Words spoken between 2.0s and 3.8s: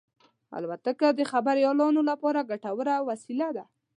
لپاره ګټوره وسیله ده.